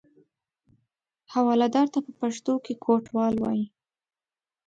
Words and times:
حوالهدار 1.33 1.87
ته 1.93 1.99
په 2.05 2.11
پښتو 2.21 2.53
کې 2.65 2.73
کوټوال 2.85 3.33
وایي. 3.39 3.65